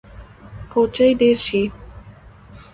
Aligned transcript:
کوچي 0.71 1.07
ډیر 1.19 1.35
شي 1.45 1.61